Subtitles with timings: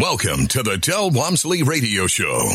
[0.00, 2.54] Welcome to the Del Walmsley Radio Show.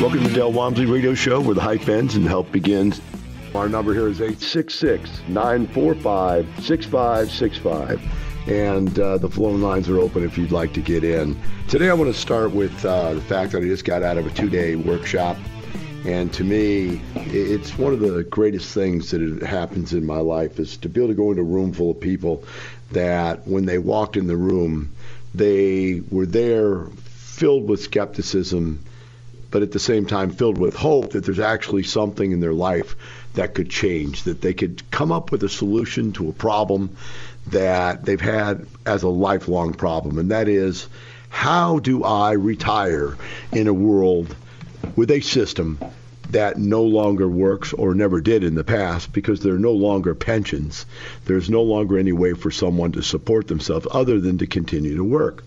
[0.00, 3.02] Welcome to the Del Walmsley Radio Show, where the hype ends and help begins.
[3.54, 8.48] Our number here is 866 945 6565.
[8.48, 11.38] And uh, the phone lines are open if you'd like to get in.
[11.68, 14.26] Today, I want to start with uh, the fact that I just got out of
[14.26, 15.36] a two day workshop.
[16.06, 20.78] And to me, it's one of the greatest things that happens in my life is
[20.78, 22.42] to be able to go into a room full of people
[22.92, 24.94] that when they walked in the room,
[25.34, 28.82] they were there filled with skepticism
[29.50, 32.96] but at the same time filled with hope that there's actually something in their life
[33.34, 36.96] that could change, that they could come up with a solution to a problem
[37.48, 40.18] that they've had as a lifelong problem.
[40.18, 40.88] And that is,
[41.28, 43.16] how do I retire
[43.52, 44.34] in a world
[44.96, 45.78] with a system
[46.30, 50.14] that no longer works or never did in the past because there are no longer
[50.14, 50.86] pensions.
[51.24, 55.04] There's no longer any way for someone to support themselves other than to continue to
[55.04, 55.44] work.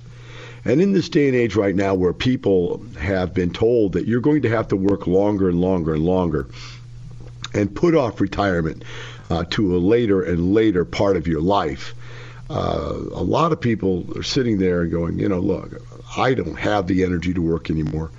[0.66, 4.22] And in this day and age right now where people have been told that you're
[4.22, 6.48] going to have to work longer and longer and longer
[7.54, 8.84] and put off retirement
[9.30, 11.94] uh, to a later and later part of your life,
[12.50, 15.82] uh, a lot of people are sitting there and going, you know, look,
[16.16, 18.12] I don't have the energy to work anymore.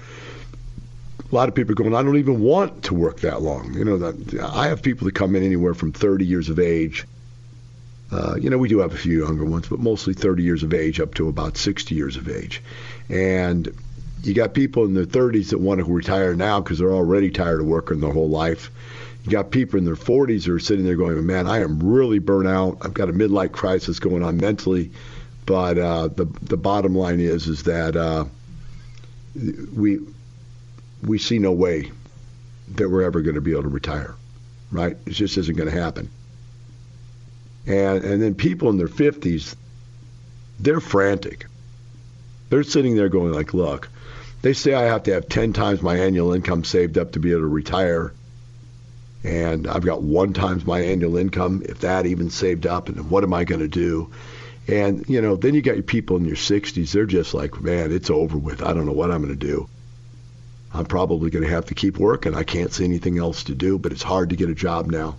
[1.30, 3.72] A lot of people are going, I don't even want to work that long.
[3.74, 7.06] You know, that, I have people that come in anywhere from 30 years of age
[8.14, 10.72] uh, you know, we do have a few younger ones, but mostly 30 years of
[10.72, 12.62] age up to about 60 years of age.
[13.08, 13.74] And
[14.22, 17.60] you got people in their 30s that want to retire now because they're already tired
[17.60, 18.70] of working their whole life.
[19.24, 22.20] You got people in their 40s who are sitting there going, "Man, I am really
[22.20, 22.78] burnt out.
[22.82, 24.92] I've got a midlife crisis going on mentally."
[25.46, 28.26] But uh, the the bottom line is is that uh,
[29.74, 29.98] we
[31.02, 31.90] we see no way
[32.76, 34.14] that we're ever going to be able to retire.
[34.70, 34.96] Right?
[35.06, 36.10] It just isn't going to happen.
[37.66, 39.54] And, and then people in their 50s,
[40.60, 41.46] they're frantic.
[42.50, 43.88] They're sitting there going like, look,
[44.42, 47.30] they say I have to have 10 times my annual income saved up to be
[47.30, 48.12] able to retire.
[49.24, 53.24] And I've got one times my annual income, if that even saved up, and what
[53.24, 54.12] am I going to do?
[54.68, 56.92] And, you know, then you got your people in your 60s.
[56.92, 58.62] They're just like, man, it's over with.
[58.62, 59.68] I don't know what I'm going to do.
[60.72, 62.34] I'm probably going to have to keep working.
[62.34, 65.16] I can't see anything else to do, but it's hard to get a job now.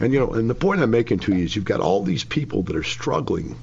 [0.00, 2.24] And you know, and the point I'm making to you is you've got all these
[2.24, 3.56] people that are struggling,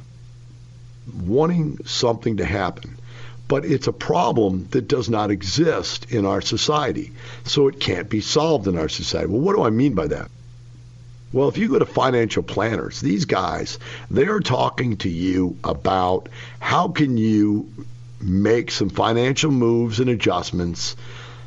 [1.24, 2.98] wanting something to happen,
[3.48, 7.12] but it's a problem that does not exist in our society.
[7.44, 9.28] So it can't be solved in our society.
[9.28, 10.30] Well, what do I mean by that?
[11.32, 13.78] Well, if you go to financial planners, these guys,
[14.10, 16.30] they're talking to you about
[16.60, 17.70] how can you
[18.22, 20.96] make some financial moves and adjustments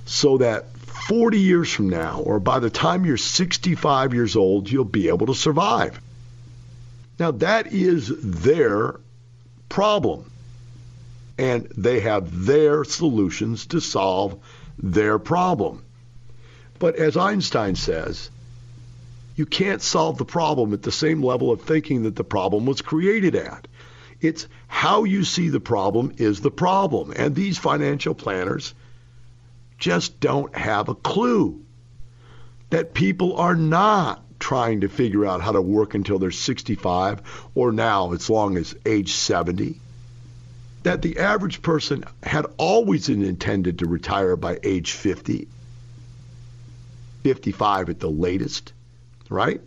[0.05, 0.66] so that
[1.06, 5.26] 40 years from now, or by the time you're 65 years old, you'll be able
[5.26, 6.00] to survive.
[7.19, 9.00] Now, that is their
[9.69, 10.31] problem.
[11.37, 14.38] And they have their solutions to solve
[14.78, 15.84] their problem.
[16.78, 18.31] But as Einstein says,
[19.37, 22.82] you can't solve the problem at the same level of thinking that the problem was
[22.82, 23.69] created at.
[24.20, 27.12] It's how you see the problem is the problem.
[27.14, 28.75] And these financial planners
[29.78, 31.65] just don't have a clue
[32.71, 37.22] that people are not trying to figure out how to work until they're 65
[37.55, 39.81] or now as long as age 70.
[40.84, 45.49] That the average person had always intended to retire by age 50,
[47.25, 48.72] 55 at the latest,
[49.28, 49.61] right?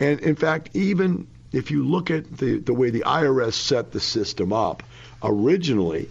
[0.00, 4.00] And in fact, even if you look at the, the way the IRS set the
[4.00, 4.82] system up,
[5.22, 6.08] originally,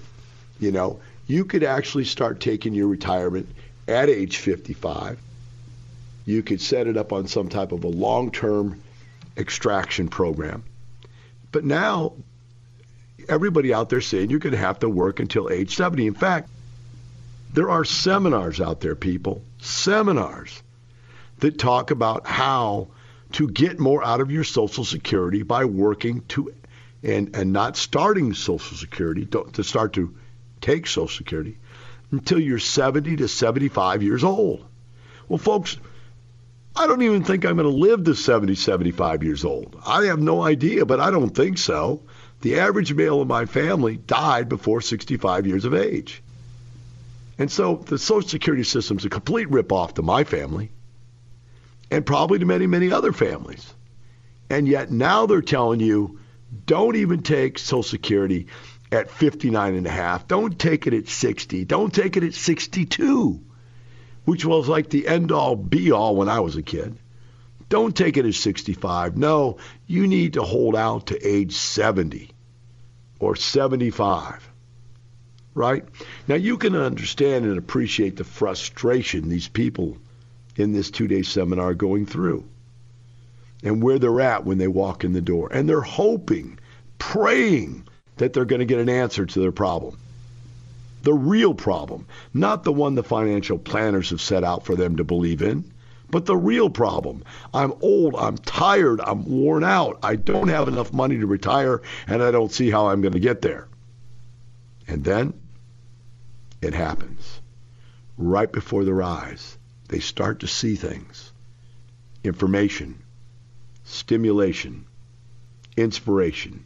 [0.59, 3.47] you know, you could actually start taking your retirement
[3.87, 5.19] at age 55.
[6.25, 8.81] You could set it up on some type of a long term
[9.37, 10.63] extraction program.
[11.51, 12.13] But now,
[13.29, 16.07] everybody out there saying you're going to have to work until age 70.
[16.07, 16.49] In fact,
[17.53, 20.63] there are seminars out there, people, seminars
[21.37, 22.87] that talk about how
[23.33, 26.51] to get more out of your Social Security by working to
[27.03, 30.15] and, and not starting Social Security to, to start to
[30.61, 31.57] take Social Security
[32.11, 34.65] until you're 70 to 75 years old.
[35.27, 35.77] Well, folks,
[36.75, 39.75] I don't even think I'm going to live to 70, 75 years old.
[39.85, 42.01] I have no idea, but I don't think so.
[42.41, 46.23] The average male in my family died before 65 years of age.
[47.37, 50.71] And so the Social Security system is a complete ripoff to my family
[51.91, 53.73] and probably to many, many other families.
[54.49, 56.19] And yet now they're telling you
[56.65, 58.47] don't even take Social Security
[58.91, 60.27] at 59 and a half.
[60.27, 61.65] Don't take it at 60.
[61.65, 63.41] Don't take it at 62,
[64.25, 66.97] which was like the end all be all when I was a kid.
[67.69, 69.15] Don't take it at 65.
[69.15, 72.31] No, you need to hold out to age 70
[73.19, 74.49] or 75.
[75.53, 75.85] Right?
[76.27, 79.97] Now you can understand and appreciate the frustration these people
[80.55, 82.47] in this two day seminar are going through
[83.63, 85.49] and where they're at when they walk in the door.
[85.51, 86.59] And they're hoping,
[86.97, 87.87] praying
[88.19, 89.97] that they're going to get an answer to their problem.
[91.01, 95.03] The real problem, not the one the financial planners have set out for them to
[95.03, 95.71] believe in,
[96.09, 97.23] but the real problem.
[97.53, 102.21] I'm old, I'm tired, I'm worn out, I don't have enough money to retire, and
[102.21, 103.67] I don't see how I'm going to get there.
[104.87, 105.33] And then
[106.61, 107.41] it happens.
[108.17, 109.57] Right before their eyes,
[109.87, 111.31] they start to see things
[112.23, 113.01] information,
[113.85, 114.85] stimulation,
[115.77, 116.65] inspiration,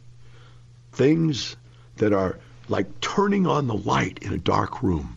[0.94, 1.56] things
[1.96, 2.38] that are
[2.68, 5.16] like turning on the light in a dark room.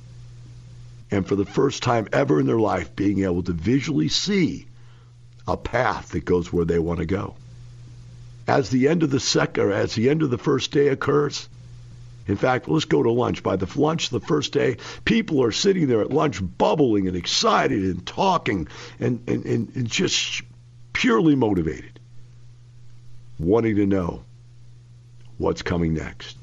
[1.09, 4.67] And for the first time ever in their life, being able to visually see
[5.47, 7.35] a path that goes where they want to go.
[8.47, 11.47] As the end of the second, or as the end of the first day occurs,
[12.27, 13.41] in fact, let's go to lunch.
[13.41, 17.83] By the lunch the first day, people are sitting there at lunch bubbling and excited
[17.83, 18.67] and talking
[18.99, 20.41] and, and, and, and just
[20.91, 21.99] purely motivated,
[23.39, 24.23] wanting to know
[25.37, 26.37] what's coming next.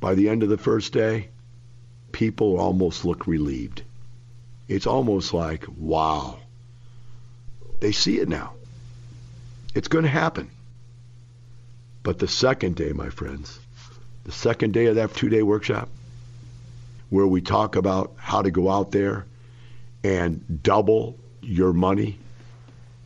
[0.00, 1.28] By the end of the first day,
[2.12, 3.82] people almost look relieved.
[4.68, 6.38] It's almost like, wow.
[7.80, 8.54] They see it now.
[9.74, 10.50] It's going to happen.
[12.02, 13.58] But the second day, my friends,
[14.24, 15.88] the second day of that two day workshop,
[17.10, 19.26] where we talk about how to go out there
[20.02, 22.18] and double your money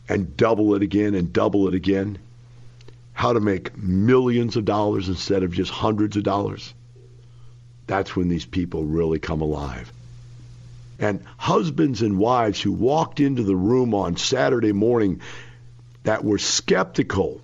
[0.07, 2.19] and double it again and double it again
[3.15, 6.73] how to make millions of dollars instead of just hundreds of dollars,
[7.87, 9.91] that's when these people really come alive.
[10.99, 15.21] And husbands and wives who walked into the room on Saturday morning
[16.03, 17.41] that were skeptical,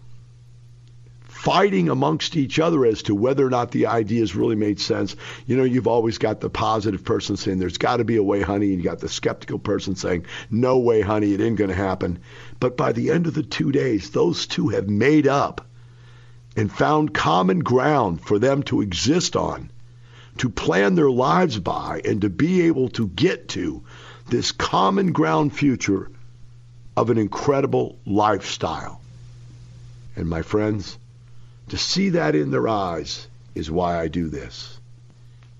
[1.41, 5.15] fighting amongst each other as to whether or not the ideas really made sense.
[5.47, 8.43] You know, you've always got the positive person saying, There's got to be a way,
[8.43, 8.73] honey.
[8.73, 12.19] And you got the skeptical person saying, No way, honey, it ain't going to happen.
[12.59, 15.65] But by the end of the two days, those two have made up
[16.55, 19.71] and found common ground for them to exist on,
[20.37, 23.81] to plan their lives by, and to be able to get to
[24.29, 26.11] this common ground future
[26.95, 29.01] of an incredible lifestyle.
[30.15, 30.99] And my friends,
[31.71, 34.77] to see that in their eyes is why I do this.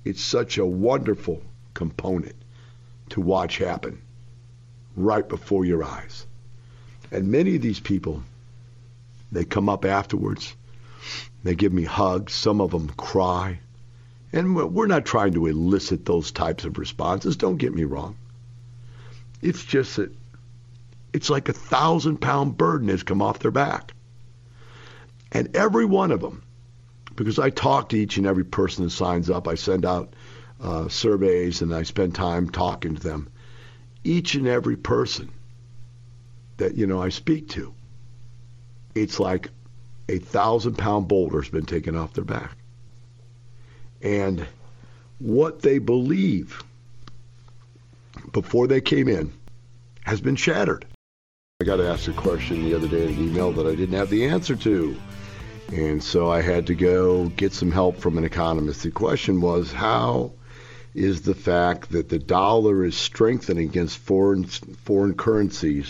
[0.04, 1.42] It's such a wonderful
[1.74, 2.36] component
[3.12, 4.02] to watch happen
[4.98, 6.28] right before your eyes.
[7.14, 8.24] And many of these people,
[9.32, 10.54] they come up afterwards.
[11.46, 12.34] They give me hugs.
[12.34, 13.62] Some of them cry.
[14.34, 17.38] And we're not trying to elicit those types of responses.
[17.38, 18.18] Don't get me wrong.
[19.42, 20.12] It's just that
[21.14, 23.94] it's like a thousand pound burden has come off their back.
[25.32, 26.44] And every one of them,
[27.16, 30.14] because I talk to each and every person that signs up, I send out
[30.62, 33.30] uh, surveys and I spend time talking to them.
[34.04, 35.32] Each and every person
[36.58, 37.74] that you know I speak to,
[38.94, 39.50] it's like
[40.10, 42.58] a thousand pound boulder's been taken off their back.
[44.02, 44.46] And
[45.20, 46.64] what they believe
[48.32, 49.32] before they came in
[50.04, 50.86] has been shattered.
[51.62, 54.10] I got asked a question the other day in an email that I didn't have
[54.10, 54.98] the answer to.
[55.72, 58.84] And so I had to go get some help from an economist.
[58.84, 60.32] The question was how
[60.94, 65.90] is the fact that the dollar is strengthening against foreign foreign currencies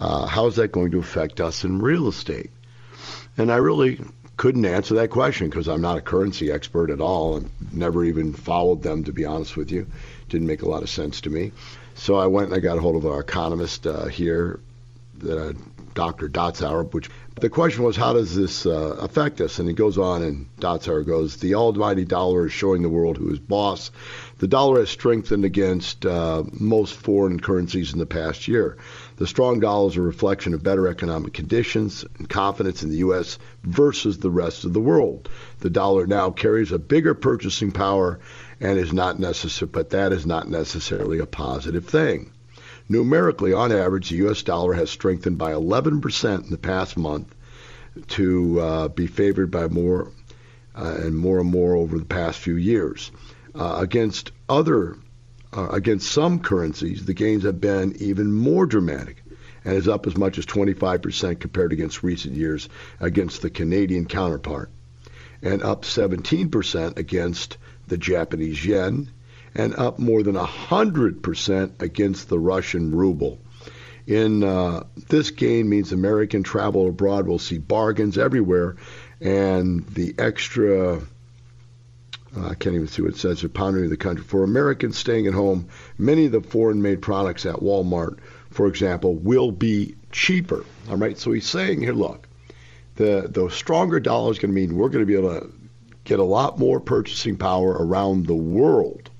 [0.00, 2.50] uh, how is that going to affect us in real estate?
[3.36, 4.00] And I really
[4.36, 8.32] couldn't answer that question because I'm not a currency expert at all and never even
[8.32, 9.86] followed them, to be honest with you.
[10.28, 11.52] Didn't make a lot of sense to me.
[11.94, 14.58] So I went and I got a hold of our economist uh, here,
[15.28, 15.52] uh,
[15.94, 16.28] Dr.
[16.28, 19.58] Dotzour, which the question was, how does this uh, affect us?
[19.58, 23.32] And he goes on, and Dotzour goes, the almighty dollar is showing the world who
[23.32, 23.90] is boss.
[24.38, 28.76] The dollar has strengthened against uh, most foreign currencies in the past year.
[29.16, 33.38] The strong dollar is a reflection of better economic conditions and confidence in the U.S.
[33.64, 35.28] versus the rest of the world.
[35.58, 38.20] The dollar now carries a bigger purchasing power
[38.60, 42.30] and is not necessary, but that is not necessarily a positive thing.
[42.88, 44.42] Numerically, on average, the U.S.
[44.42, 47.34] dollar has strengthened by 11% in the past month
[48.08, 50.10] to uh, be favored by more
[50.74, 53.10] uh, and more and more over the past few years.
[53.54, 54.96] Uh, against other,
[55.56, 59.22] uh, against some currencies, the gains have been even more dramatic
[59.64, 62.68] and is up as much as 25% compared against recent years
[63.00, 64.68] against the Canadian counterpart,
[65.40, 69.08] and up 17% against the Japanese yen,
[69.54, 73.38] and up more than 100% against the Russian ruble.
[74.06, 78.76] In uh, this gain means American travel abroad will see bargains everywhere,
[79.20, 81.00] and the extra
[82.36, 83.40] uh, I can't even see what it says.
[83.40, 84.24] They're pondering the country.
[84.24, 85.68] For Americans staying at home,
[85.98, 88.18] many of the foreign-made products at Walmart,
[88.50, 90.64] for example, will be cheaper.
[90.90, 91.16] All right.
[91.16, 92.28] So he's saying here, look,
[92.96, 95.52] the the stronger dollar is going to mean we're going to be able to
[96.04, 99.10] get a lot more purchasing power around the world,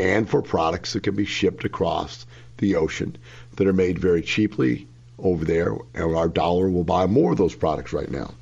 [0.00, 2.24] and for products that can be shipped across
[2.56, 3.16] the ocean
[3.56, 4.86] that are made very cheaply
[5.18, 8.32] over there, and our dollar will buy more of those products right now.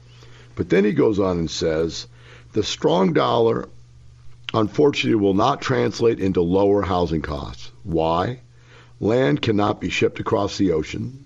[0.55, 2.07] But then he goes on and says
[2.53, 3.69] the strong dollar,
[4.55, 7.73] unfortunately, will not translate into lower housing costs.
[7.83, 8.41] Why?
[9.00, 11.25] Land cannot be shipped across the ocean,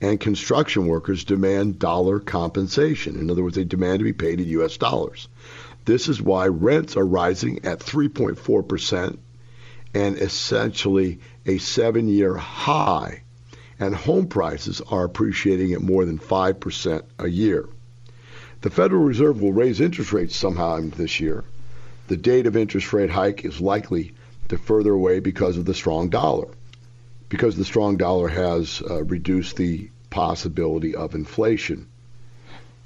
[0.00, 3.16] and construction workers demand dollar compensation.
[3.16, 4.76] In other words, they demand to be paid in U.S.
[4.76, 5.28] dollars.
[5.84, 9.18] This is why rents are rising at 3.4%
[9.94, 13.22] and essentially a seven year high,
[13.78, 17.68] and home prices are appreciating at more than 5% a year.
[18.60, 21.44] The Federal Reserve will raise interest rates sometime this year.
[22.08, 24.12] The date of interest rate hike is likely
[24.48, 26.48] to further away because of the strong dollar,
[27.28, 31.86] because the strong dollar has uh, reduced the possibility of inflation.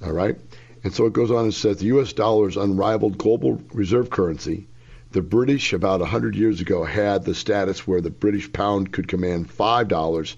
[0.05, 0.39] All right?
[0.85, 2.13] And so it goes on and says the U.S.
[2.13, 4.69] dollar is unrivaled global reserve currency.
[5.15, 9.49] The British, about 100 years ago, had the status where the British pound could command
[9.49, 10.35] $5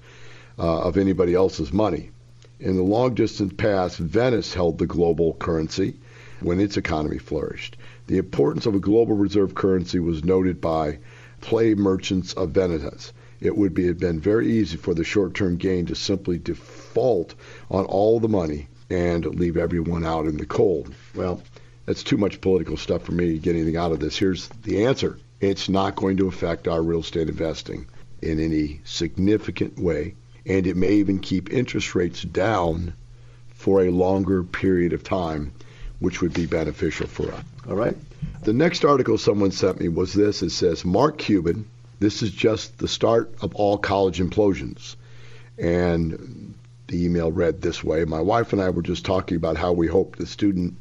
[0.58, 2.10] uh, of anybody else's money.
[2.60, 5.94] In the long distant past, Venice held the global currency
[6.40, 7.78] when its economy flourished.
[8.06, 10.98] The importance of a global reserve currency was noted by
[11.40, 13.14] play merchants of Venice.
[13.40, 17.34] It would be, have been very easy for the short term gain to simply default
[17.70, 20.94] on all the money and leave everyone out in the cold.
[21.14, 21.40] Well,
[21.86, 24.16] that's too much political stuff for me to get anything out of this.
[24.16, 27.86] Here's the answer it's not going to affect our real estate investing
[28.22, 30.14] in any significant way
[30.46, 32.94] and it may even keep interest rates down
[33.48, 35.52] for a longer period of time,
[35.98, 37.44] which would be beneficial for us.
[37.68, 37.96] All right.
[38.42, 40.42] The next article someone sent me was this.
[40.42, 41.68] It says Mark Cuban.
[41.98, 44.96] This is just the start of all college implosions,
[45.58, 46.54] and
[46.88, 49.86] the email read this way: My wife and I were just talking about how we
[49.86, 50.76] hope the student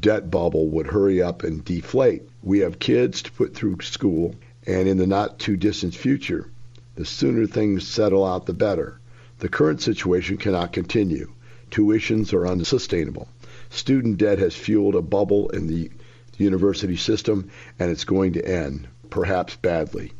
[0.00, 2.22] debt bubble would hurry up and deflate.
[2.42, 4.34] We have kids to put through school,
[4.66, 6.50] and in the not too distant future,
[6.94, 8.98] the sooner things settle out, the better.
[9.38, 11.30] The current situation cannot continue.
[11.70, 13.28] Tuitions are unsustainable.
[13.68, 15.90] Student debt has fueled a bubble in the
[16.38, 20.12] university system, and it's going to end, perhaps badly.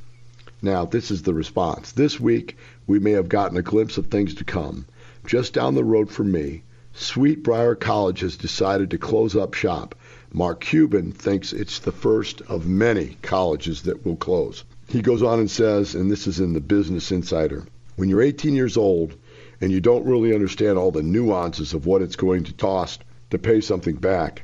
[0.61, 1.93] Now, this is the response.
[1.93, 4.87] This week, we may have gotten a glimpse of things to come.
[5.27, 6.63] Just down the road from me,
[6.97, 9.95] Sweet Briar College has decided to close up shop.
[10.33, 14.65] Mark Cuban thinks it's the first of many colleges that will close.
[14.89, 18.55] He goes on and says, and this is in the Business Insider when you're 18
[18.55, 19.17] years old
[19.61, 23.39] and you don't really understand all the nuances of what it's going to cost to
[23.39, 24.43] pay something back,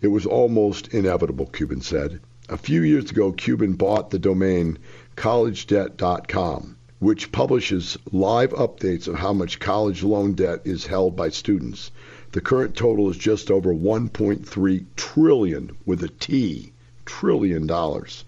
[0.00, 2.20] it was almost inevitable, Cuban said.
[2.48, 4.78] A few years ago, Cuban bought the domain
[5.16, 11.90] collegedebt.com, which publishes live updates of how much college loan debt is held by students.
[12.32, 16.72] The current total is just over 1.3 trillion with a T,
[17.04, 18.24] trillion dollars.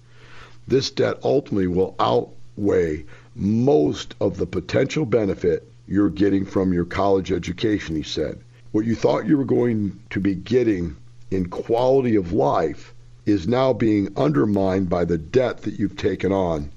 [0.69, 7.33] This debt ultimately will outweigh most of the potential benefit you're getting from your college
[7.33, 8.39] education, he said.
[8.73, 10.97] What you thought you were going to be getting
[11.31, 12.93] in quality of life
[13.25, 16.71] is now being undermined by the debt that you've taken on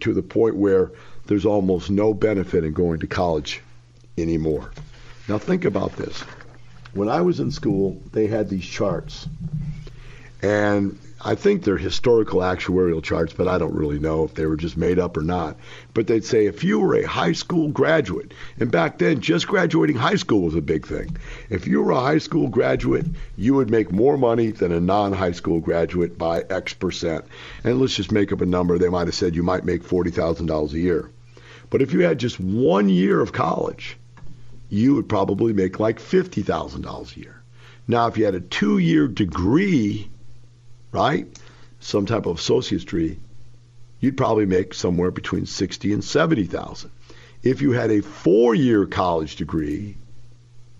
[0.00, 0.90] to the point where
[1.26, 3.62] there's almost no benefit in going to college
[4.18, 4.70] anymore.
[5.28, 6.20] Now, think about this.
[6.94, 9.28] When I was in school, they had these charts.
[10.42, 14.56] And I think they're historical actuarial charts, but I don't really know if they were
[14.56, 15.56] just made up or not.
[15.94, 19.96] But they'd say if you were a high school graduate, and back then just graduating
[19.96, 21.16] high school was a big thing.
[21.50, 23.06] If you were a high school graduate,
[23.36, 27.24] you would make more money than a non high school graduate by X percent.
[27.64, 28.78] And let's just make up a number.
[28.78, 31.10] They might have said you might make $40,000 a year.
[31.76, 33.98] But if you had just one year of college,
[34.70, 37.42] you would probably make like $50,000 a year.
[37.86, 40.08] Now, if you had a two year degree,
[40.90, 41.26] right?
[41.78, 43.18] Some type of associate's degree,
[44.00, 46.92] you'd probably make somewhere between sixty and seventy thousand.
[47.42, 49.98] If you had a four-year college degree,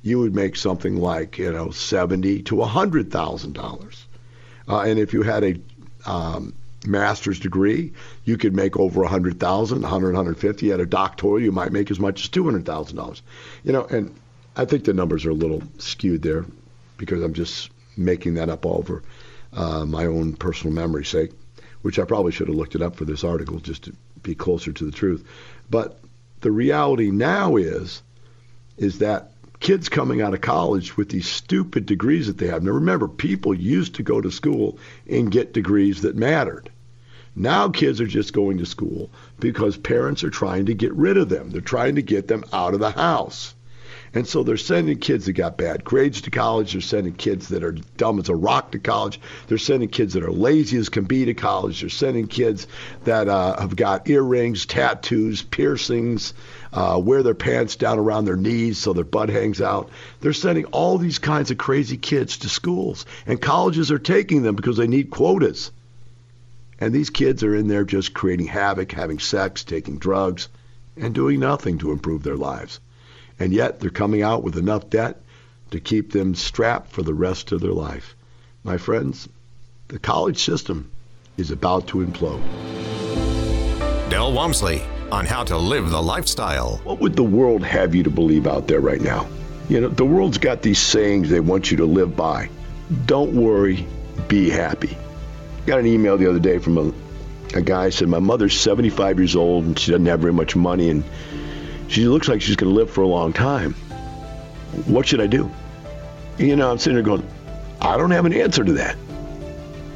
[0.00, 4.06] you would make something like you know seventy to a hundred thousand uh, dollars,
[4.66, 5.60] and if you had a
[6.06, 6.54] um,
[6.86, 7.92] master's degree,
[8.24, 10.72] you could make over a hundred thousand, hundred, hundred fifty.
[10.72, 13.22] At a doctoral, you might make as much as two hundred thousand dollars.
[13.64, 14.14] You know, and
[14.56, 16.46] I think the numbers are a little skewed there
[16.96, 19.02] because I'm just making that up over
[19.52, 21.32] uh, my own personal memory's sake,
[21.82, 24.72] which I probably should have looked it up for this article just to be closer
[24.72, 25.24] to the truth.
[25.70, 25.98] But
[26.40, 28.02] the reality now is,
[28.76, 32.62] is that kids coming out of college with these stupid degrees that they have.
[32.62, 34.78] Now remember, people used to go to school
[35.08, 36.70] and get degrees that mattered.
[37.38, 41.28] Now kids are just going to school because parents are trying to get rid of
[41.28, 41.50] them.
[41.50, 43.54] They're trying to get them out of the house.
[44.14, 46.72] And so they're sending kids that got bad grades to college.
[46.72, 49.20] They're sending kids that are dumb as a rock to college.
[49.46, 51.82] They're sending kids that are lazy as can be to college.
[51.82, 52.66] They're sending kids
[53.04, 56.32] that uh, have got earrings, tattoos, piercings,
[56.72, 59.90] uh, wear their pants down around their knees so their butt hangs out.
[60.20, 63.04] They're sending all these kinds of crazy kids to schools.
[63.26, 65.70] And colleges are taking them because they need quotas.
[66.80, 70.48] And these kids are in there just creating havoc, having sex, taking drugs,
[70.96, 72.80] and doing nothing to improve their lives
[73.38, 75.20] and yet they're coming out with enough debt
[75.70, 78.14] to keep them strapped for the rest of their life.
[78.64, 79.28] My friends,
[79.88, 80.90] the college system
[81.36, 82.42] is about to implode.
[84.10, 86.80] Del Walmsley on how to live the lifestyle.
[86.84, 89.28] What would the world have you to believe out there right now?
[89.68, 92.48] You know, the world's got these sayings they want you to live by.
[93.04, 93.86] Don't worry,
[94.28, 94.96] be happy.
[95.66, 99.34] Got an email the other day from a, a guy said, My mother's 75 years
[99.34, 101.02] old and she doesn't have very much money and
[101.88, 103.74] she looks like she's going to live for a long time.
[104.86, 105.50] What should I do?
[106.38, 107.28] You know, I'm sitting there going,
[107.80, 108.96] I don't have an answer to that.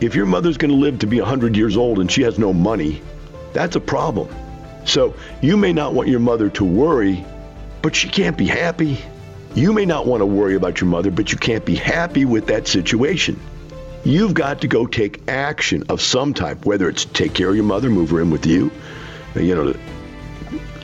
[0.00, 2.52] If your mother's going to live to be 100 years old and she has no
[2.52, 3.00] money,
[3.52, 4.28] that's a problem.
[4.86, 7.24] So you may not want your mother to worry,
[7.82, 8.98] but she can't be happy.
[9.54, 12.46] You may not want to worry about your mother, but you can't be happy with
[12.46, 13.38] that situation.
[14.04, 17.64] You've got to go take action of some type, whether it's take care of your
[17.64, 18.70] mother, move her in with you,
[19.34, 19.74] you know,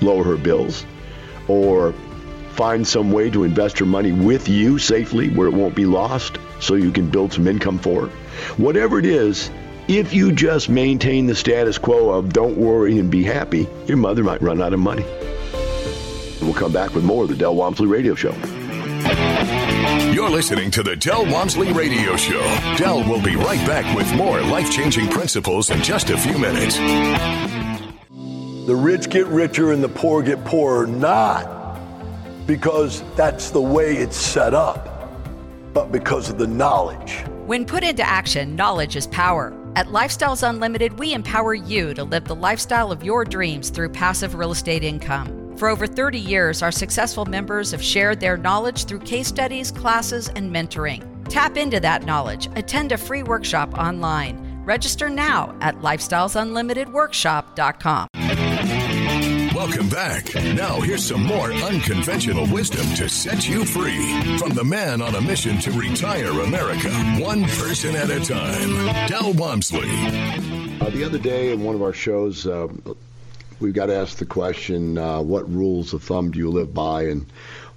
[0.03, 0.85] lower her bills,
[1.49, 1.95] or
[2.53, 6.39] find some way to invest her money with you safely where it won't be lost
[6.61, 8.13] so you can build some income for it.
[8.59, 9.51] Whatever it is,
[9.89, 14.25] if you just maintain the status quo of don't worry and be happy, your mother
[14.25, 15.05] might run out of money.
[16.43, 18.35] We'll come back with more of the Del Walmsley Radio Show.
[20.17, 22.41] You're listening to the Del Walmsley Radio Show.
[22.79, 26.79] Dell will be right back with more life changing principles in just a few minutes.
[28.67, 31.79] The rich get richer and the poor get poorer, not
[32.47, 35.13] because that's the way it's set up,
[35.75, 37.19] but because of the knowledge.
[37.45, 39.53] When put into action, knowledge is power.
[39.77, 44.35] At Lifestyles Unlimited, we empower you to live the lifestyle of your dreams through passive
[44.35, 45.36] real estate income.
[45.57, 50.29] For over 30 years, our successful members have shared their knowledge through case studies, classes,
[50.29, 51.03] and mentoring.
[51.31, 52.51] Tap into that knowledge.
[52.57, 54.63] Attend a free workshop online.
[54.67, 58.09] Register now at lifestylesunlimitedworkshop.com.
[59.55, 60.35] Welcome back.
[60.35, 65.23] Now, here's some more unconventional wisdom to set you free from the man on a
[65.23, 69.89] mission to retire America, one person at a time, Del Walmsley.
[70.81, 72.69] Uh, the other day in one of our shows, uh,
[73.61, 77.05] we got to ask the question, uh, What rules of thumb do you live by?
[77.05, 77.27] And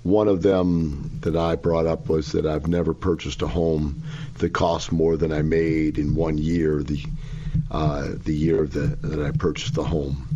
[0.04, 4.04] one of them that I brought up was that I've never purchased a home
[4.38, 7.04] that cost more than I made in one year, the,
[7.70, 10.28] uh, the year that, that I purchased the home.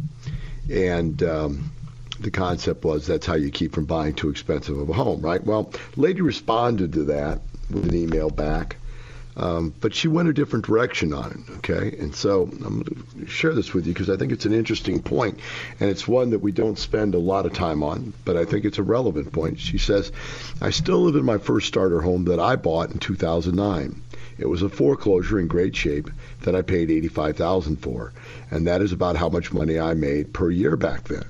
[0.69, 1.71] And um,
[2.19, 5.43] the concept was that's how you keep from buying too expensive of a home, right?
[5.43, 8.77] Well, lady responded to that with an email back,
[9.35, 11.97] um, but she went a different direction on it, okay?
[11.97, 15.01] And so I'm going to share this with you because I think it's an interesting
[15.01, 15.39] point,
[15.79, 18.65] and it's one that we don't spend a lot of time on, but I think
[18.65, 19.59] it's a relevant point.
[19.59, 20.11] She says,
[20.61, 24.01] I still live in my first starter home that I bought in 2009.
[24.37, 26.09] It was a foreclosure in great shape
[26.41, 28.13] that I paid 85,000 for
[28.53, 31.25] and that is about how much money I made per year back then.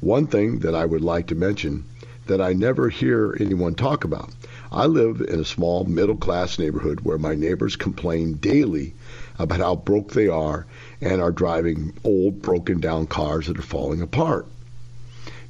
[0.00, 1.84] One thing that I would like to mention
[2.26, 4.30] that I never hear anyone talk about.
[4.70, 8.94] I live in a small middle class neighborhood where my neighbors complain daily
[9.38, 10.66] about how broke they are
[11.00, 14.46] and are driving old broken down cars that are falling apart.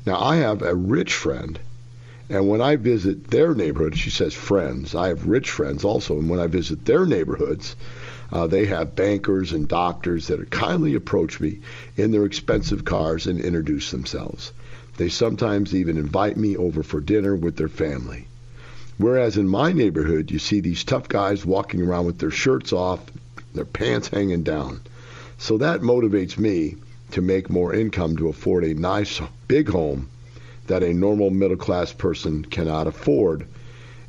[0.05, 1.59] Now I have a rich friend
[2.29, 4.97] and when I visit their neighborhood, she says friends.
[4.97, 7.77] I have rich friends also, and when I visit their neighborhoods,
[8.33, 11.61] uh, they have bankers and doctors that kindly approach me
[11.97, 14.53] in their expensive cars and introduce themselves.
[14.97, 18.27] They sometimes even invite me over for dinner with their family.
[18.99, 23.01] Whereas in my neighborhood, you see these tough guys walking around with their shirts off,
[23.55, 24.81] their pants hanging down.
[25.39, 26.77] So that motivates me
[27.11, 30.09] to make more income to afford a nice big home
[30.67, 33.47] that a normal middle class person cannot afford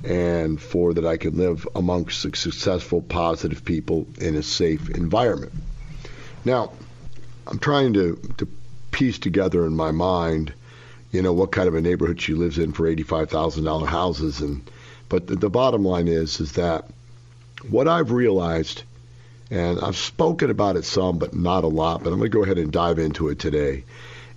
[0.03, 5.53] and for that I can live amongst successful, positive people in a safe environment.
[6.45, 6.71] Now,
[7.47, 8.47] I'm trying to, to
[8.91, 10.53] piece together in my mind,
[11.11, 14.41] you know, what kind of a neighborhood she lives in for $85,000 houses.
[14.41, 14.69] And
[15.09, 16.85] but the, the bottom line is, is that
[17.69, 18.83] what I've realized,
[19.49, 22.43] and I've spoken about it some, but not a lot, but I'm going to go
[22.43, 23.83] ahead and dive into it today,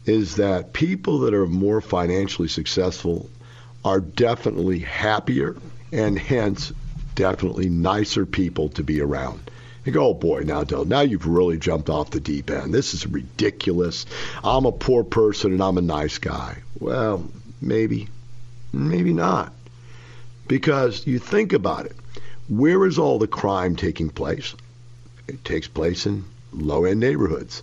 [0.06, 3.28] is that people that are more financially successful
[3.85, 5.56] are definitely happier
[5.92, 6.72] and hence
[7.14, 9.40] definitely nicer people to be around.
[9.84, 12.74] You go, oh boy, now Del, now you've really jumped off the deep end.
[12.74, 14.04] This is ridiculous.
[14.44, 16.58] I'm a poor person and I'm a nice guy.
[16.78, 17.26] Well,
[17.62, 18.08] maybe,
[18.72, 19.52] maybe not.
[20.48, 21.96] Because you think about it.
[22.48, 24.54] Where is all the crime taking place?
[25.28, 27.62] It takes place in low end neighborhoods.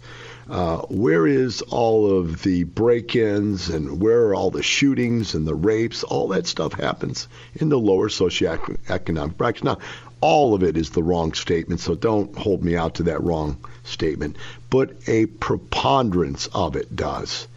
[0.50, 5.54] Uh, where is all of the break-ins and where are all the shootings and the
[5.54, 6.04] rapes?
[6.04, 9.66] All that stuff happens in the lower socioeconomic brackets.
[9.66, 9.80] Now,
[10.22, 13.58] all of it is the wrong statement, so don't hold me out to that wrong
[13.84, 14.38] statement.
[14.70, 17.48] But a preponderance of it does.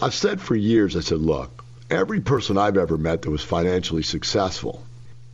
[0.00, 4.02] I've said for years, I said, look, every person I've ever met that was financially
[4.02, 4.82] successful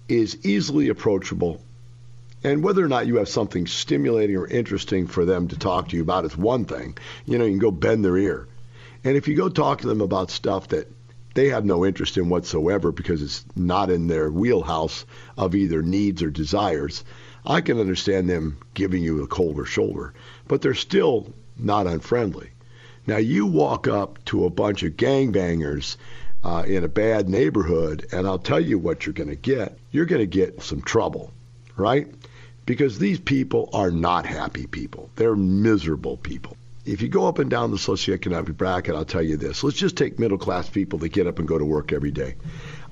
[0.08, 1.60] is easily approachable
[2.44, 5.96] and whether or not you have something stimulating or interesting for them to talk to
[5.96, 6.96] you about is one thing.
[7.26, 8.46] You know, you can go bend their ear.
[9.02, 10.90] And if you go talk to them about stuff that
[11.38, 16.22] they have no interest in whatsoever because it's not in their wheelhouse of either needs
[16.22, 17.04] or desires,
[17.46, 20.12] I can understand them giving you a colder shoulder.
[20.46, 22.50] But they're still not unfriendly.
[23.06, 25.96] Now, you walk up to a bunch of gangbangers
[26.44, 29.78] uh, in a bad neighborhood, and I'll tell you what you're going to get.
[29.90, 31.32] You're going to get some trouble,
[31.76, 32.06] right?
[32.68, 35.08] because these people are not happy people.
[35.16, 36.57] They're miserable people.
[36.88, 39.62] If you go up and down the socioeconomic bracket, I'll tell you this.
[39.62, 42.36] Let's just take middle class people that get up and go to work every day.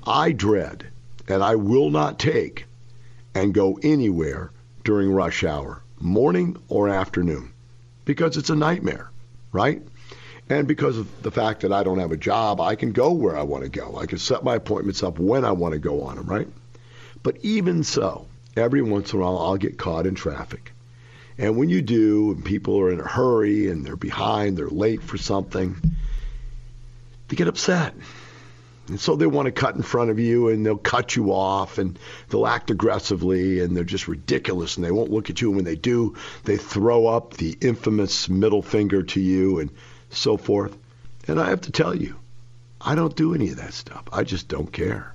[0.05, 0.85] I dread,
[1.27, 2.67] and I will not take
[3.33, 4.51] and go anywhere
[4.83, 7.53] during rush hour, morning or afternoon,
[8.05, 9.09] because it's a nightmare,
[9.51, 9.81] right?
[10.47, 13.35] And because of the fact that I don't have a job, I can go where
[13.35, 13.97] I want to go.
[13.97, 16.47] I can set my appointments up when I want to go on them, right?
[17.23, 20.71] But even so, every once in a while I'll get caught in traffic.
[21.37, 25.03] And when you do, and people are in a hurry and they're behind, they're late
[25.03, 25.75] for something,
[27.27, 27.93] they get upset.
[28.87, 31.77] And so they want to cut in front of you and they'll cut you off
[31.77, 35.49] and they'll act aggressively and they're just ridiculous and they won't look at you.
[35.49, 39.69] And when they do, they throw up the infamous middle finger to you and
[40.09, 40.75] so forth.
[41.27, 42.17] And I have to tell you,
[42.79, 44.03] I don't do any of that stuff.
[44.11, 45.13] I just don't care.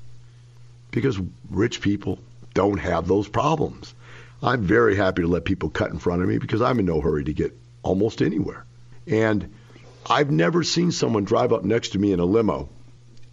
[0.90, 1.18] Because
[1.50, 2.18] rich people
[2.52, 3.94] don't have those problems.
[4.42, 7.00] I'm very happy to let people cut in front of me because I'm in no
[7.00, 8.64] hurry to get almost anywhere.
[9.06, 9.54] And
[10.08, 12.68] I've never seen someone drive up next to me in a limo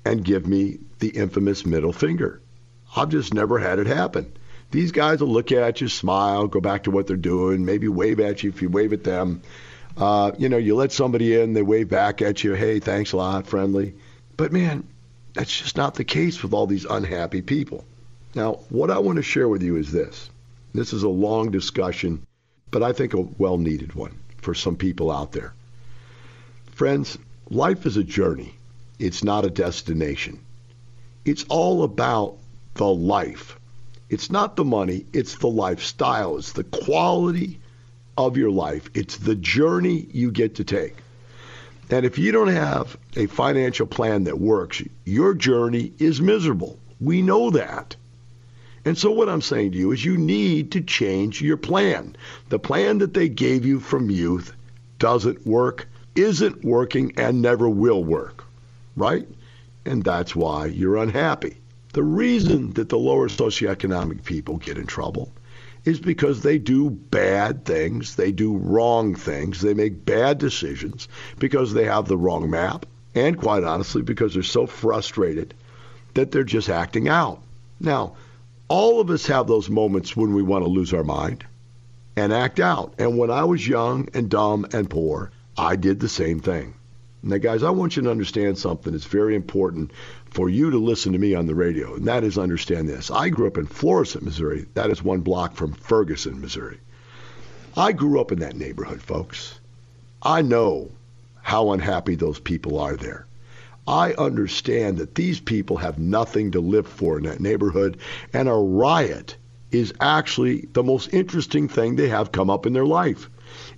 [0.05, 2.41] and give me the infamous middle finger.
[2.95, 4.31] I've just never had it happen.
[4.71, 8.19] These guys will look at you, smile, go back to what they're doing, maybe wave
[8.19, 9.41] at you if you wave at them.
[9.97, 13.17] Uh, you know, you let somebody in, they wave back at you, hey, thanks a
[13.17, 13.95] lot, friendly.
[14.37, 14.87] But man,
[15.33, 17.83] that's just not the case with all these unhappy people.
[18.35, 20.29] Now, what I want to share with you is this.
[20.73, 22.25] This is a long discussion,
[22.71, 25.53] but I think a well needed one for some people out there.
[26.71, 27.17] Friends,
[27.49, 28.53] life is a journey,
[28.99, 30.39] it's not a destination.
[31.25, 32.37] It's all about
[32.75, 33.59] the life.
[34.09, 37.59] It's not the money, it's the lifestyle, it's the quality
[38.17, 40.95] of your life, it's the journey you get to take.
[41.89, 46.79] And if you don't have a financial plan that works, your journey is miserable.
[46.99, 47.95] We know that.
[48.85, 52.15] And so what I'm saying to you is you need to change your plan.
[52.49, 54.53] The plan that they gave you from youth
[54.99, 58.43] doesn't work, isn't working, and never will work,
[58.95, 59.27] right?
[59.85, 61.57] And that's why you're unhappy.
[61.93, 65.31] The reason that the lower socioeconomic people get in trouble
[65.85, 71.07] is because they do bad things, they do wrong things, they make bad decisions
[71.39, 75.53] because they have the wrong map, and quite honestly, because they're so frustrated
[76.13, 77.41] that they're just acting out.
[77.79, 78.15] Now,
[78.69, 81.43] all of us have those moments when we want to lose our mind
[82.15, 82.93] and act out.
[82.97, 86.75] And when I was young and dumb and poor, I did the same thing.
[87.21, 89.91] Now, guys, I want you to understand something that's very important
[90.29, 93.11] for you to listen to me on the radio, and that is understand this.
[93.11, 94.67] I grew up in Florissant, Missouri.
[94.75, 96.79] That is one block from Ferguson, Missouri.
[97.75, 99.59] I grew up in that neighborhood, folks.
[100.21, 100.91] I know
[101.41, 103.25] how unhappy those people are there.
[103.89, 107.97] I understand that these people have nothing to live for in that neighborhood,
[108.31, 109.35] and a riot
[109.71, 113.29] is actually the most interesting thing they have come up in their life.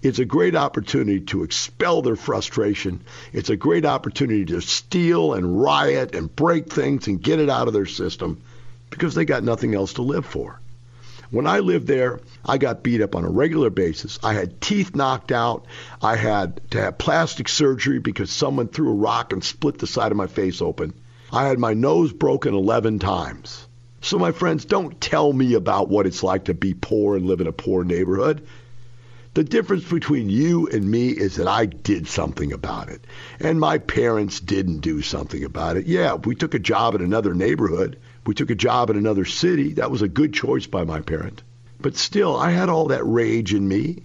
[0.02, 3.02] It's a great opportunity to expel their frustration.
[3.32, 7.70] It's a great opportunity to steal and riot and break things and get it out
[7.70, 8.42] of their system.
[8.92, 10.61] because they got nothing else to live for.
[11.32, 14.20] When I lived there, I got beat up on a regular basis.
[14.22, 15.66] I had teeth knocked out.
[16.02, 20.12] I had to have plastic surgery because someone threw a rock and split the side
[20.12, 20.94] of my face open.
[21.32, 23.66] I had my nose broken 11 times.
[24.02, 27.40] So, my friends, don't tell me about what it's like to be poor and live
[27.40, 28.46] in a poor neighborhood.
[29.34, 33.06] The difference between you and me is that I did something about it.
[33.40, 35.86] And my parents didn't do something about it.
[35.86, 37.98] Yeah, we took a job in another neighborhood.
[38.26, 39.74] We took a job in another city.
[39.74, 41.42] That was a good choice by my parent.
[41.80, 44.04] But still, I had all that rage in me.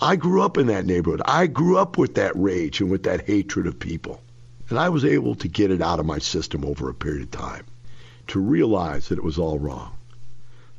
[0.00, 1.22] I grew up in that neighborhood.
[1.24, 4.22] I grew up with that rage and with that hatred of people.
[4.68, 7.30] And I was able to get it out of my system over a period of
[7.30, 7.64] time
[8.28, 9.92] to realize that it was all wrong.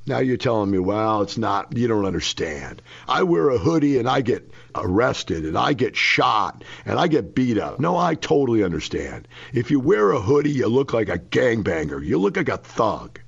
[0.08, 2.82] Now you're telling me, well, it's not, you don't understand.
[3.10, 7.36] I wear a hoodie and I get arrested and I get shot and I get
[7.36, 7.82] beat up.
[7.82, 9.28] No, I totally understand.
[9.52, 12.02] If you wear a hoodie, you look like a gangbanger.
[12.02, 13.20] You look like a thug.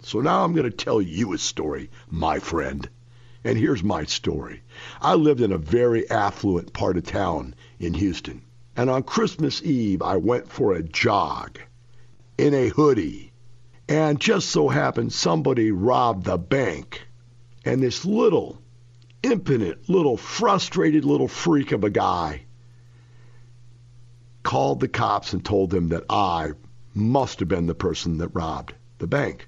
[0.00, 2.88] So now I'm going to tell you a story, my friend.
[3.44, 4.62] And here's my story.
[5.02, 8.40] I lived in a very affluent part of town in Houston.
[8.74, 11.58] And on Christmas Eve, I went for a jog
[12.38, 13.31] in a hoodie
[13.92, 17.06] and just so happened somebody robbed the bank.
[17.62, 18.58] And this little,
[19.22, 22.46] impotent, little, frustrated little freak of a guy
[24.42, 26.52] called the cops and told them that I
[26.94, 29.46] must have been the person that robbed the bank.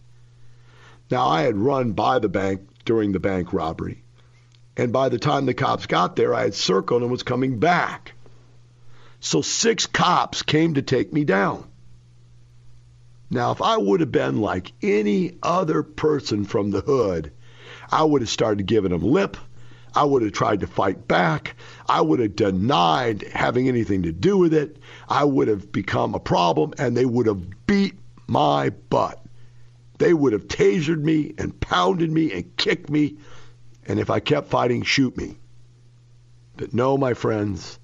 [1.11, 4.03] Now, I had run by the bank during the bank robbery.
[4.77, 8.13] And by the time the cops got there, I had circled and was coming back.
[9.21, 11.65] So six cops came to take me down.
[13.35, 17.33] Now, if I would have been like any other person from the hood,
[17.91, 19.37] I would have started giving them lip.
[19.93, 21.57] I would have tried to fight back.
[21.89, 24.77] I would have denied having anything to do with it.
[25.09, 29.21] I would have become a problem and they would have beat my butt.
[29.99, 33.17] They would have tasered me and pounded me and kicked me.
[33.85, 35.39] And if I kept fighting, shoot me.
[36.57, 37.81] But no, my friends,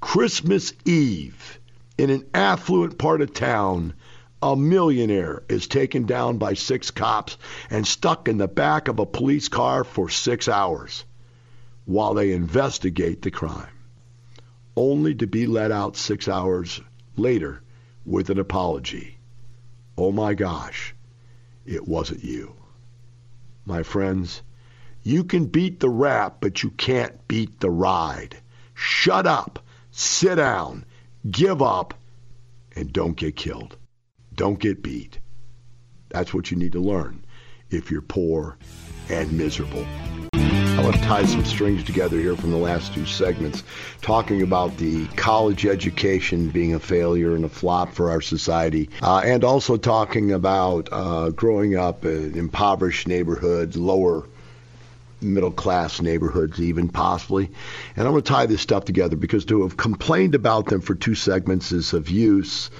[0.00, 1.60] Christmas Eve
[1.98, 3.94] in an affluent part of town,
[4.42, 7.38] a millionaire is taken down by six cops
[7.70, 11.04] and stuck in the back of a police car for six hours
[11.84, 13.72] while they investigate the crime,
[14.76, 16.80] only to be let out six hours
[17.16, 17.62] later
[18.04, 19.16] with an apology.
[19.96, 20.94] Oh my gosh,
[21.64, 22.54] it wasn't you.
[23.64, 24.42] My friends,
[25.04, 28.36] you can beat the rap, but you can't beat the ride.
[28.74, 29.60] Shut up,
[29.92, 30.84] sit down,
[31.30, 31.94] give up,
[32.74, 33.76] and don't get killed.
[34.34, 35.18] Don't get beat.
[36.10, 37.24] That's what you need to learn
[37.70, 38.58] if you're poor
[39.08, 39.86] and miserable.
[40.34, 43.62] I want to tie some strings together here from the last two segments,
[44.00, 49.20] talking about the college education being a failure and a flop for our society, uh,
[49.22, 54.26] and also talking about uh, growing up in impoverished neighborhoods, lower
[55.20, 57.50] middle class neighborhoods, even possibly.
[57.94, 60.94] And I'm going to tie this stuff together because to have complained about them for
[60.94, 62.70] two segments is of use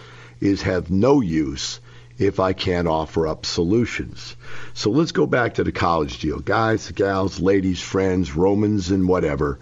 [0.43, 1.81] is have no use
[2.19, 4.37] if I can't offer up solutions.
[4.75, 6.41] So let's go back to the college deal.
[6.41, 9.59] Guys, gals, ladies, friends, Romans, and whatever.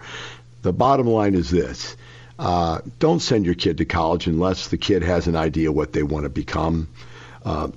[0.61, 1.95] The bottom line is this.
[2.37, 6.03] Uh, don't send your kid to college unless the kid has an idea what they
[6.03, 6.87] want to become.
[7.45, 7.69] Uh,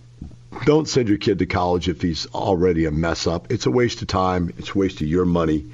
[0.65, 3.53] don't send your kid to college if he's already a mess up.
[3.53, 4.53] It's a waste of time.
[4.59, 5.67] It's a waste of your money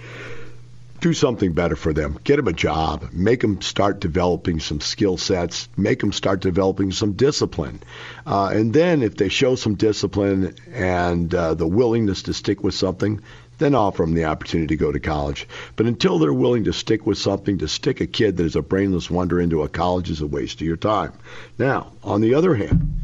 [1.01, 2.19] do something better for them.
[2.25, 3.09] Get them a job.
[3.13, 5.69] Make them start developing some skill sets.
[5.77, 7.83] Make them start developing some discipline.
[8.27, 12.75] Uh, and then, if they show some discipline and uh, the willingness to stick with
[12.75, 13.21] something,
[13.59, 15.47] then offer them the opportunity to go to college.
[15.77, 18.63] But until they're willing to stick with something, to stick a kid that is a
[18.63, 21.13] brainless wonder into a college is a waste of your time.
[21.59, 23.01] Now, on the other hand,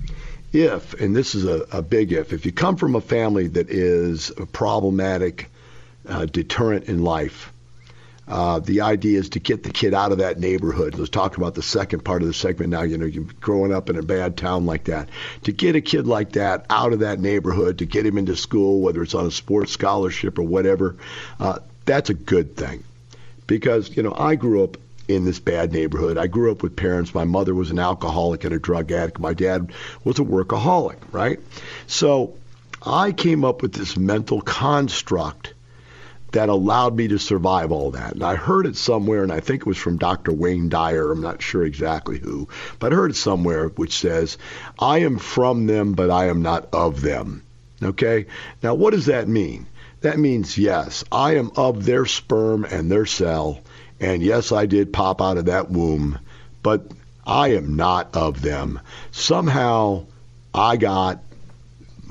[0.52, 3.68] if, and this is a, a big if, if you come from a family that
[3.68, 5.50] is a problematic
[6.08, 7.52] uh, deterrent in life,
[8.28, 10.96] uh, the idea is to get the kid out of that neighborhood.
[10.96, 12.82] Let's talk about the second part of the segment now.
[12.82, 15.08] You know, you're growing up in a bad town like that.
[15.44, 18.80] To get a kid like that out of that neighborhood, to get him into school,
[18.80, 20.96] whether it's on a sports scholarship or whatever,
[21.38, 22.82] uh, that's a good thing.
[23.46, 26.18] Because, you know, I grew up in this bad neighborhood.
[26.18, 27.14] I grew up with parents.
[27.14, 29.20] My mother was an alcoholic and a drug addict.
[29.20, 31.38] My dad was a workaholic, right?
[31.86, 32.34] So
[32.82, 35.54] I came up with this mental construct
[36.36, 38.12] that allowed me to survive all that.
[38.12, 40.34] And I heard it somewhere, and I think it was from Dr.
[40.34, 41.10] Wayne Dyer.
[41.10, 42.46] I'm not sure exactly who,
[42.78, 44.36] but I heard it somewhere which says,
[44.78, 47.42] I am from them, but I am not of them.
[47.82, 48.26] Okay?
[48.62, 49.66] Now, what does that mean?
[50.02, 53.60] That means, yes, I am of their sperm and their cell.
[53.98, 56.18] And yes, I did pop out of that womb,
[56.62, 56.86] but
[57.26, 58.80] I am not of them.
[59.10, 60.04] Somehow
[60.54, 61.22] I got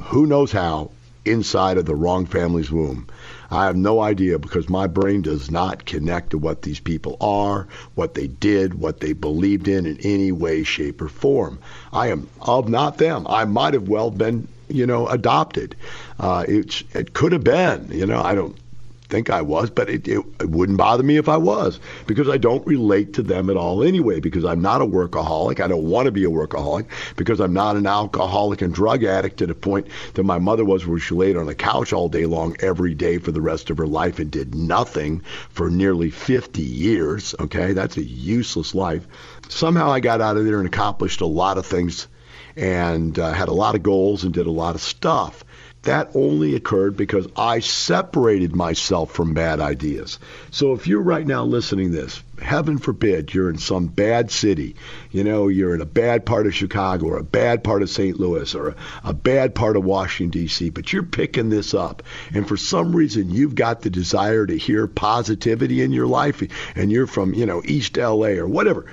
[0.05, 0.89] who knows how
[1.25, 3.07] inside of the wrong family's womb.
[3.51, 7.67] I have no idea because my brain does not connect to what these people are,
[7.95, 11.59] what they did, what they believed in in any way, shape, or form.
[11.93, 13.25] I am of not them.
[13.27, 15.75] I might have well been, you know, adopted.
[16.19, 18.57] Uh, it, it could have been, you know, I don't
[19.07, 22.37] think I was, but it, it, it, wouldn't bother me if I was because I
[22.37, 24.19] don't relate to them at all anyway.
[24.19, 25.59] Because I'm not a workaholic.
[25.59, 29.37] I don't want to be a workaholic because I'm not an alcoholic and drug addict
[29.37, 32.25] to the point that my mother was, where she laid on the couch all day
[32.25, 36.61] long every day for the rest of her life and did nothing for nearly 50
[36.61, 37.35] years.
[37.39, 39.07] Okay, that's a useless life.
[39.49, 42.07] Somehow I got out of there and accomplished a lot of things
[42.55, 45.43] and uh, had a lot of goals and did a lot of stuff
[45.85, 50.19] that only occurred because I separated myself from bad ideas.
[50.51, 54.75] So if you're right now listening this, heaven forbid you're in some bad city,
[55.11, 58.19] you know, you're in a bad part of Chicago or a bad part of St.
[58.19, 62.03] Louis or a, a bad part of Washington, D.C., but you're picking this up.
[62.33, 66.43] And for some reason, you've got the desire to hear positivity in your life
[66.75, 68.37] and you're from, you know, East L.A.
[68.37, 68.85] or whatever.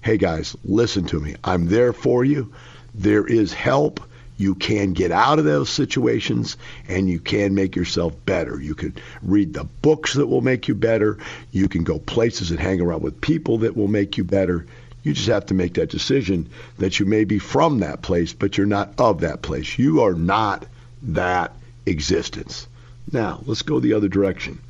[0.00, 1.36] Hey guys, listen to me.
[1.44, 2.52] I'm there for you.
[2.94, 4.00] There is help
[4.38, 6.56] you can get out of those situations
[6.88, 8.58] and you can make yourself better.
[8.60, 11.18] You can read the books that will make you better.
[11.50, 14.64] You can go places and hang around with people that will make you better.
[15.02, 16.48] You just have to make that decision
[16.78, 19.76] that you may be from that place, but you're not of that place.
[19.78, 20.66] You are not
[21.02, 21.52] that
[21.84, 22.68] existence.
[23.10, 24.60] Now, let's go the other direction.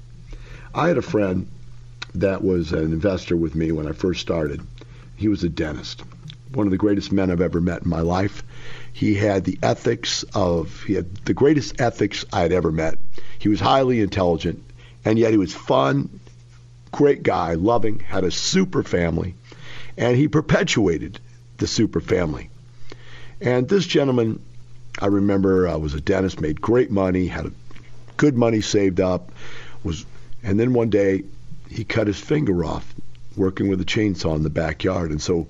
[0.74, 1.46] I had a friend
[2.14, 4.62] that was an investor with me when I first started.
[5.16, 6.04] He was a dentist,
[6.52, 8.42] one of the greatest men I've ever met in my life.
[8.98, 12.98] He had the ethics of, he had the greatest ethics I had ever met.
[13.38, 14.60] He was highly intelligent,
[15.04, 16.18] and yet he was fun,
[16.90, 19.36] great guy, loving, had a super family,
[19.96, 21.20] and he perpetuated
[21.58, 22.50] the super family.
[23.40, 24.42] And this gentleman,
[24.98, 27.52] I remember, uh, was a dentist, made great money, had
[28.16, 29.30] good money saved up,
[29.84, 30.04] was,
[30.42, 31.22] and then one day
[31.70, 32.92] he cut his finger off
[33.36, 35.46] working with a chainsaw in the backyard, and so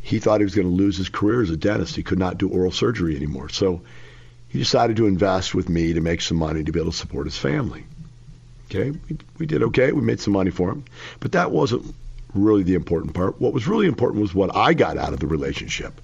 [0.00, 1.96] he thought he was going to lose his career as a dentist.
[1.96, 3.48] He could not do oral surgery anymore.
[3.48, 3.82] So
[4.48, 7.26] he decided to invest with me to make some money to be able to support
[7.26, 7.84] his family.
[8.66, 9.92] Okay, we, we did okay.
[9.92, 10.84] We made some money for him.
[11.18, 11.94] But that wasn't
[12.34, 13.40] really the important part.
[13.40, 16.00] What was really important was what I got out of the relationship,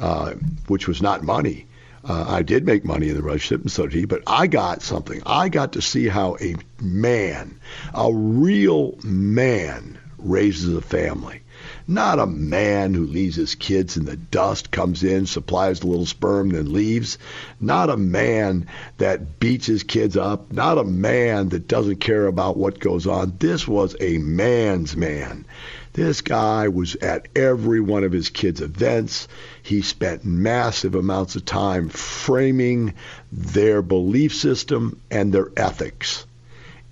[0.00, 0.32] uh,
[0.66, 1.66] which was not money.
[2.04, 4.82] Uh, I did make money in the relationship, and so did he, but I got
[4.82, 5.20] something.
[5.26, 7.58] I got to see how a man,
[7.92, 11.42] a real man, raises a family.
[11.86, 16.06] Not a man who leaves his kids in the dust, comes in, supplies a little
[16.06, 17.18] sperm, then leaves.
[17.60, 18.66] Not a man
[18.98, 20.52] that beats his kids up.
[20.52, 23.34] Not a man that doesn't care about what goes on.
[23.38, 25.46] This was a man's man.
[25.94, 29.26] This guy was at every one of his kids' events.
[29.62, 32.94] He spent massive amounts of time framing
[33.32, 36.24] their belief system and their ethics.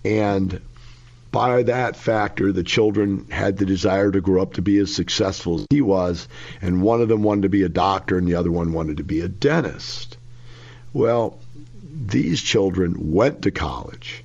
[0.04, 0.60] And
[1.32, 5.60] by that factor, the children had the desire to grow up to be as successful
[5.60, 6.28] as he was,
[6.62, 9.04] and one of them wanted to be a doctor and the other one wanted to
[9.04, 10.16] be a dentist.
[10.92, 11.38] Well,
[11.82, 14.24] these children went to college,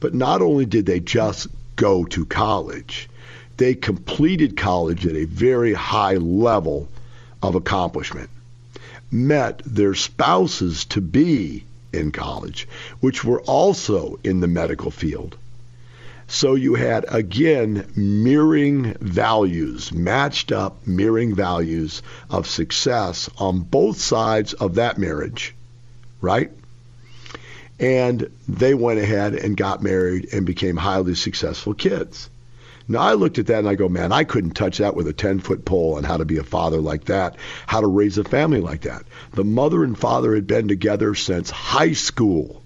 [0.00, 3.08] but not only did they just go to college,
[3.56, 6.88] they completed college at a very high level
[7.42, 8.30] of accomplishment,
[9.10, 12.66] met their spouses to be in college,
[13.00, 15.36] which were also in the medical field
[16.30, 24.52] so you had, again, mirroring values, matched up mirroring values of success on both sides
[24.52, 25.56] of that marriage,
[26.20, 26.52] right?
[27.80, 32.30] And they went ahead and got married and became highly successful kids.
[32.86, 35.12] Now, I looked at that and I go, man, I couldn't touch that with a
[35.12, 37.34] 10 foot pole on how to be a father like that,
[37.66, 39.02] how to raise a family like that.
[39.32, 42.62] The mother and father had been together since high school.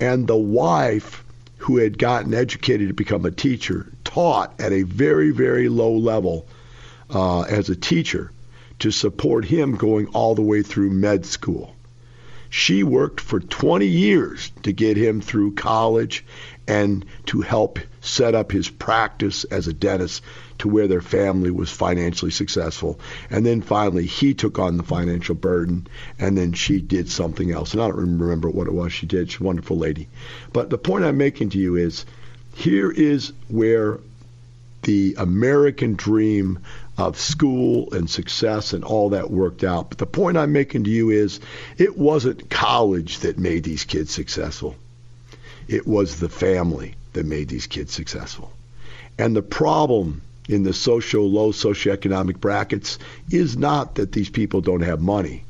[0.00, 1.22] And the wife
[1.60, 6.46] who had gotten educated to become a teacher taught at a very, very low level
[7.10, 8.32] uh, as a teacher
[8.78, 11.76] to support him going all the way through med school.
[12.48, 16.24] She worked for 20 years to get him through college
[16.66, 20.22] and to help set up his practice as a dentist
[20.60, 23.00] to where their family was financially successful.
[23.30, 25.86] And then finally, he took on the financial burden,
[26.18, 27.72] and then she did something else.
[27.72, 29.30] And I don't remember what it was she did.
[29.30, 30.08] She's a wonderful lady.
[30.52, 32.04] But the point I'm making to you is
[32.54, 33.98] here is where
[34.82, 36.58] the American dream
[36.98, 39.88] of school and success and all that worked out.
[39.88, 41.40] But the point I'm making to you is
[41.78, 44.76] it wasn't college that made these kids successful.
[45.68, 48.52] It was the family that made these kids successful.
[49.18, 52.98] And the problem in the social low socioeconomic brackets
[53.30, 55.44] is not that these people don't have money.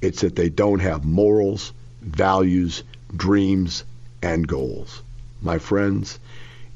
[0.00, 2.82] It's that they don't have morals, values,
[3.14, 3.84] dreams,
[4.22, 5.02] and goals.
[5.42, 6.18] My friends,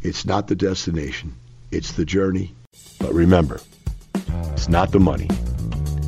[0.03, 1.35] it's not the destination,
[1.71, 2.55] it's the journey.
[3.01, 3.61] But remember,
[4.53, 5.29] it's not the money,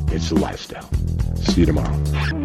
[0.09, 0.89] it's the lifestyle.
[1.37, 2.44] See you tomorrow.